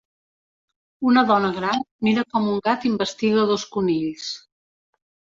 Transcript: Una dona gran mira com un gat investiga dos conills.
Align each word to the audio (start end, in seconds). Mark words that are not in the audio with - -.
Una 1.09 1.23
dona 1.31 1.49
gran 1.57 1.83
mira 2.07 2.23
com 2.35 2.47
un 2.53 2.57
gat 2.67 2.87
investiga 2.89 3.43
dos 3.51 3.67
conills. 3.77 4.31